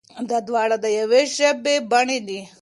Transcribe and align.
دا 0.29 0.37
دواړه 0.47 0.75
د 0.83 0.85
يوې 0.99 1.21
ژبې 1.35 1.75
بڼې 1.91 2.19
دي. 2.27 2.41